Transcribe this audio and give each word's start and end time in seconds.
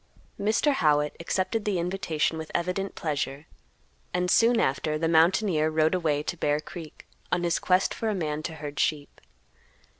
Mr. 0.39 0.73
Howitt 0.73 1.15
accepted 1.19 1.63
the 1.63 1.77
invitation 1.77 2.35
with 2.39 2.49
evident 2.55 2.95
pleasure, 2.95 3.45
and, 4.15 4.31
soon 4.31 4.59
after, 4.59 4.97
the 4.97 5.07
mountaineer 5.07 5.69
rode 5.69 5.93
away 5.93 6.23
to 6.23 6.35
Bear 6.35 6.59
Creek, 6.59 7.05
on 7.31 7.43
his 7.43 7.59
quest 7.59 7.93
for 7.93 8.09
a 8.09 8.15
man 8.15 8.41
to 8.41 8.55
herd 8.55 8.79
sheep. 8.79 9.21